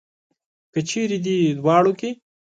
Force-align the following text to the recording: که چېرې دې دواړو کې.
که 0.73 0.79
چېرې 0.89 1.17
دې 1.25 1.37
دواړو 1.59 1.91
کې. 1.99 2.09